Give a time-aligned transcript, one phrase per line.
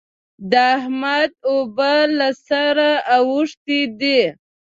[0.51, 4.21] د احمد اوبه له سره اوښتې دي.